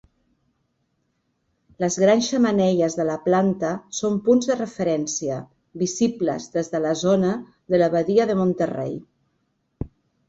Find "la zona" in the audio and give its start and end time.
6.89-7.35